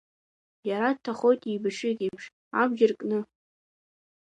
[0.69, 2.23] Иара дҭахоит еибашьҩык еиԥш,
[2.61, 3.19] абџьар кны.